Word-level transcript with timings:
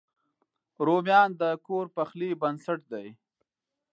رومیان 0.85 1.29
د 1.41 1.43
کور 1.67 1.85
پخلي 1.95 2.29
بنسټ 2.41 2.79
دی 2.93 3.07